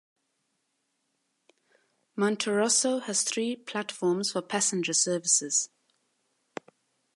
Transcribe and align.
Monterosso 2.17 3.03
has 3.03 3.21
three 3.21 3.55
platforms 3.55 4.31
for 4.31 4.41
passenger 4.41 4.93
services. 4.93 5.69